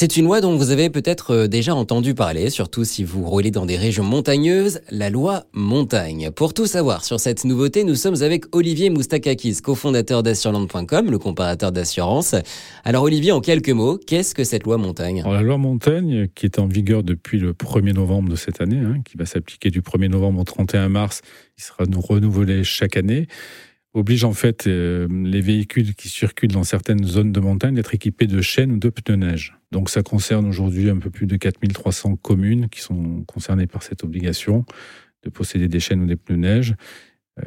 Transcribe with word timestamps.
C'est 0.00 0.16
une 0.16 0.26
loi 0.26 0.40
dont 0.40 0.56
vous 0.56 0.70
avez 0.70 0.90
peut-être 0.90 1.32
euh, 1.32 1.46
déjà 1.48 1.74
entendu 1.74 2.14
parler, 2.14 2.50
surtout 2.50 2.84
si 2.84 3.02
vous 3.02 3.24
roulez 3.24 3.50
dans 3.50 3.66
des 3.66 3.76
régions 3.76 4.04
montagneuses, 4.04 4.80
la 4.92 5.10
loi 5.10 5.46
montagne. 5.52 6.30
Pour 6.30 6.54
tout 6.54 6.66
savoir 6.66 7.04
sur 7.04 7.18
cette 7.18 7.44
nouveauté, 7.44 7.82
nous 7.82 7.96
sommes 7.96 8.22
avec 8.22 8.44
Olivier 8.54 8.90
Moustakakis, 8.90 9.56
cofondateur 9.60 10.22
d'assureland.com, 10.22 11.10
le 11.10 11.18
comparateur 11.18 11.72
d'assurance. 11.72 12.36
Alors 12.84 13.02
Olivier, 13.02 13.32
en 13.32 13.40
quelques 13.40 13.70
mots, 13.70 13.98
qu'est-ce 13.98 14.36
que 14.36 14.44
cette 14.44 14.62
loi 14.62 14.78
montagne? 14.78 15.24
La 15.26 15.42
loi 15.42 15.58
montagne, 15.58 16.28
qui 16.32 16.46
est 16.46 16.60
en 16.60 16.68
vigueur 16.68 17.02
depuis 17.02 17.40
le 17.40 17.52
1er 17.52 17.92
novembre 17.92 18.28
de 18.28 18.36
cette 18.36 18.60
année, 18.60 18.78
hein, 18.78 19.00
qui 19.04 19.16
va 19.16 19.26
s'appliquer 19.26 19.70
du 19.70 19.80
1er 19.80 20.10
novembre 20.10 20.42
au 20.42 20.44
31 20.44 20.90
mars, 20.90 21.22
il 21.58 21.64
sera 21.64 21.82
renouvelé 22.08 22.62
chaque 22.62 22.96
année, 22.96 23.26
oblige 23.94 24.22
en 24.22 24.32
fait 24.32 24.68
euh, 24.68 25.08
les 25.10 25.40
véhicules 25.40 25.96
qui 25.96 26.08
circulent 26.08 26.52
dans 26.52 26.62
certaines 26.62 27.04
zones 27.04 27.32
de 27.32 27.40
montagne 27.40 27.74
d'être 27.74 27.94
équipés 27.96 28.28
de 28.28 28.40
chaînes 28.40 28.70
ou 28.70 28.78
de 28.78 28.90
pneus 28.90 29.16
neige. 29.16 29.57
Donc 29.70 29.90
ça 29.90 30.02
concerne 30.02 30.46
aujourd'hui 30.46 30.88
un 30.88 30.98
peu 30.98 31.10
plus 31.10 31.26
de 31.26 31.36
4300 31.36 32.16
communes 32.16 32.68
qui 32.68 32.80
sont 32.80 33.22
concernées 33.24 33.66
par 33.66 33.82
cette 33.82 34.04
obligation 34.04 34.64
de 35.24 35.30
posséder 35.30 35.68
des 35.68 35.80
chaînes 35.80 36.02
ou 36.02 36.06
des 36.06 36.16
pneus 36.16 36.36
neige. 36.36 36.74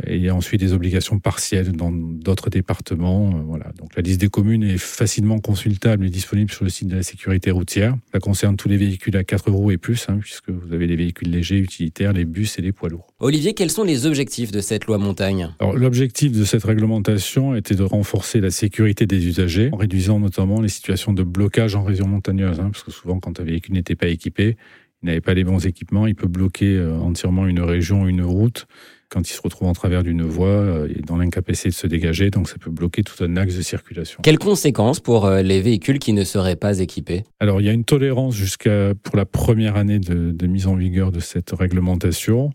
Et 0.08 0.18
il 0.18 0.24
y 0.24 0.30
a 0.30 0.36
ensuite 0.36 0.60
des 0.60 0.74
obligations 0.74 1.20
partielles 1.20 1.72
dans 1.72 1.92
d'autres 1.92 2.50
départements. 2.50 3.30
Euh, 3.30 3.42
voilà. 3.46 3.72
Donc 3.78 3.96
la 3.96 4.02
liste 4.02 4.22
des 4.22 4.30
communes 4.30 4.64
est 4.64 4.78
facilement 4.78 5.40
consultable 5.40 6.06
et 6.06 6.10
disponible 6.10 6.52
sur 6.52 6.64
le 6.64 6.70
site 6.70 6.88
de 6.88 6.96
la 6.96 7.04
sécurité 7.04 7.52
routière. 7.52 7.96
Ça 8.12 8.20
concerne 8.20 8.58
tous 8.58 8.70
les 8.70 8.78
véhicules 8.78 9.16
à 9.18 9.24
4 9.24 9.52
roues 9.52 9.72
et 9.72 9.78
plus, 9.78 10.08
hein, 10.10 10.18
puisque 10.20 10.50
vous 10.50 10.74
avez 10.74 10.88
les 10.88 10.96
véhicules 10.96 11.30
légers, 11.30 11.58
utilitaires, 11.58 12.14
les 12.14 12.26
bus 12.26 12.58
et 12.60 12.62
les 12.62 12.72
poids 12.72 12.90
lourds. 12.90 13.08
Olivier, 13.20 13.54
quels 13.54 13.72
sont 13.72 13.84
les 13.84 14.06
objectifs 14.06 14.52
de 14.52 14.62
cette 14.62 14.86
loi 14.86 14.98
montagne? 14.98 15.54
Alors 15.60 15.76
l'objectif 15.76 16.32
de 16.32 16.44
cette 16.44 16.64
réglementation 16.64 17.56
était 17.56 17.76
de 17.76 17.84
renforcer 17.84 18.42
la 18.42 18.52
sécurité 18.52 19.06
des 19.06 19.26
usagers, 19.28 19.70
en 19.72 19.78
réduisant 19.78 20.20
notamment 20.20 20.62
les 20.62 20.70
situations 20.70 21.14
de 21.14 21.24
blocage 21.24 21.76
en 21.76 21.84
région 21.84 22.08
montagneuse, 22.08 22.60
hein, 22.60 22.70
parce 22.72 22.84
que 22.84 22.92
souvent 22.92 23.20
quand 23.20 23.40
un 23.40 23.44
véhicule 23.44 23.74
n'était 23.74 23.96
pas 23.96 24.08
équipé, 24.08 24.58
il 25.04 25.08
n'avait 25.08 25.22
pas 25.22 25.34
les 25.34 25.44
bons 25.44 25.66
équipements, 25.66 26.08
il 26.08 26.16
peut 26.16 26.28
bloquer 26.28 26.76
euh, 26.76 26.98
entièrement 26.98 27.48
une 27.48 27.62
région, 27.62 28.08
une 28.08 28.24
route 28.24 28.68
quand 29.10 29.30
il 29.30 29.34
se 29.34 29.42
retrouve 29.42 29.68
en 29.68 29.74
travers 29.74 30.04
d'une 30.04 30.24
voie 30.24 30.48
euh, 30.48 30.88
et 30.88 31.02
dans 31.02 31.18
l'incapacité 31.18 31.70
de 31.70 31.74
se 31.74 31.86
dégager, 31.86 32.30
donc 32.30 32.48
ça 32.48 32.56
peut 32.58 32.72
bloquer 32.72 33.04
tout 33.04 33.22
un 33.24 33.36
axe 33.36 33.58
de 33.58 33.62
circulation. 33.62 34.20
Quelles 34.24 34.40
conséquences 34.40 35.02
pour 35.02 35.26
euh, 35.26 35.42
les 35.42 35.60
véhicules 35.60 36.00
qui 36.00 36.14
ne 36.14 36.24
seraient 36.24 36.56
pas 36.56 36.80
équipés? 36.80 37.24
Alors 37.40 37.60
il 37.60 37.66
y 37.66 37.70
a 37.70 37.74
une 37.74 37.84
tolérance 37.84 38.36
jusqu'à 38.36 38.94
pour 39.04 39.18
la 39.18 39.26
première 39.26 39.76
année 39.76 40.00
de, 40.00 40.32
de 40.32 40.48
mise 40.48 40.68
en 40.68 40.76
vigueur 40.76 41.12
de 41.12 41.20
cette 41.20 41.52
réglementation. 41.52 42.52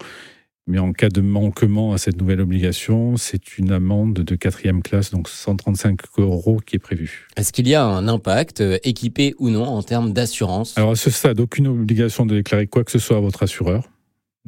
Mais 0.69 0.81
en 0.81 0.92
cas 0.92 1.09
de 1.09 1.20
manquement 1.20 1.92
à 1.92 1.98
cette 1.98 2.20
nouvelle 2.20 2.41
obligation, 2.41 3.17
c'est 3.17 3.56
une 3.56 3.70
amende 3.70 4.14
de 4.14 4.34
quatrième 4.34 4.83
classe, 4.83 5.12
donc 5.12 5.28
135 5.28 6.00
euros 6.19 6.59
qui 6.64 6.75
est 6.75 6.81
prévue. 6.81 7.28
Est-ce 7.36 7.53
qu'il 7.53 7.69
y 7.69 7.75
a 7.77 7.84
un 7.84 8.09
impact, 8.09 8.61
euh, 8.61 8.78
équipé 8.83 9.34
ou 9.39 9.48
non, 9.48 9.64
en 9.64 9.83
termes 9.84 10.12
d'assurance? 10.12 10.77
Alors 10.77 10.91
à 10.91 10.97
ce 10.97 11.11
stade, 11.11 11.39
aucune 11.39 11.69
obligation 11.69 12.27
de 12.27 12.34
déclarer 12.34 12.67
quoi 12.67 12.83
que 12.83 12.91
ce 12.91 12.98
soit 12.98 13.17
à 13.17 13.20
votre 13.20 13.44
assureur. 13.44 13.89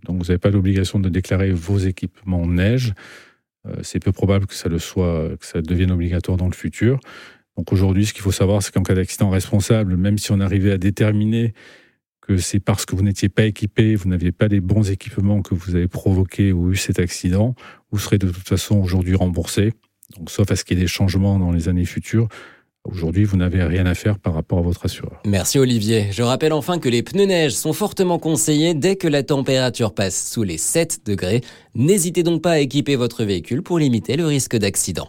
Donc 0.07 0.19
vous 0.19 0.25
n'avez 0.25 0.39
pas 0.39 0.51
l'obligation 0.51 0.99
de 0.99 1.09
déclarer 1.09 1.53
vos 1.53 1.79
équipements 1.79 2.47
neige. 2.47 2.95
Euh, 3.69 3.77
c'est 3.83 4.01
peu 4.01 4.13
probable 4.13 4.47
que 4.47 4.55
ça 4.55 4.69
le 4.69 4.81
soit, 4.81 5.37
que 5.39 5.47
ça 5.47 5.63
devienne 5.63 5.93
obligatoire 5.93 6.37
dans 6.37 6.47
le 6.47 6.55
futur. 6.55 6.99
Donc 7.57 7.73
aujourd'hui, 7.73 8.07
ce 8.07 8.13
qu'il 8.13 8.23
faut 8.23 8.33
savoir, 8.33 8.63
c'est 8.63 8.73
qu'en 8.73 8.83
cas 8.83 8.95
d'accident 8.95 9.31
responsable, 9.31 9.97
même 9.97 10.19
si 10.19 10.33
on 10.33 10.41
arrivait 10.41 10.73
à 10.73 10.79
déterminer 10.79 11.55
que 12.29 12.37
c'est 12.37 12.61
parce 12.61 12.85
que 12.85 12.95
vous 12.95 13.03
n'étiez 13.03 13.31
pas 13.31 13.45
équipé, 13.45 13.97
vous 13.97 14.09
n'aviez 14.09 14.33
pas 14.33 14.49
les 14.49 14.61
bons 14.61 14.91
équipements 14.91 15.41
que 15.41 15.55
vous 15.55 15.75
avez 15.75 15.89
provoqué 15.89 16.53
ou 16.53 16.73
eu 16.73 16.77
cet 16.77 16.99
accident, 16.99 17.55
vous 17.91 17.99
serez 17.99 18.19
de 18.19 18.29
toute 18.29 18.47
façon 18.47 18.77
aujourd'hui 18.77 19.15
remboursé. 19.15 19.73
Donc, 20.17 20.31
sauf 20.31 20.51
à 20.51 20.57
ce 20.57 20.65
qu'il 20.65 20.77
y 20.77 20.81
ait 20.81 20.85
des 20.85 20.89
changements 20.89 21.39
dans 21.39 21.53
les 21.53 21.69
années 21.69 21.87
futures, 21.87 22.29
Aujourd'hui, 22.85 23.25
vous 23.25 23.37
n'avez 23.37 23.63
rien 23.63 23.85
à 23.85 23.95
faire 23.95 24.19
par 24.19 24.33
rapport 24.33 24.61
à 24.61 24.63
votre 24.63 24.87
assureur. 24.87 25.21
Merci 25.27 25.59
Olivier. 25.59 26.07
Je 26.11 26.23
rappelle 26.23 26.55
enfin 26.55 26.79
que 26.79 26.89
les 26.89 27.03
pneus 27.03 27.27
neige 27.27 27.53
sont 27.53 27.75
fortement 27.75 28.19
conseillés 28.19 28.73
dès 28.73 28.97
que 28.97 29.09
la 29.09 29.23
température 29.23 29.93
passe 29.93 30.31
sous 30.31 30.43
les 30.43 30.57
7 30.57 31.01
degrés. 31.05 31.43
N'hésitez 31.75 32.23
donc 32.23 32.41
pas 32.41 32.53
à 32.53 32.59
équiper 32.61 32.97
votre 32.97 33.25
véhicule 33.25 33.63
pour 33.63 33.79
limiter 33.79 34.17
le 34.17 34.25
risque 34.25 34.57
d'accident. 34.57 35.09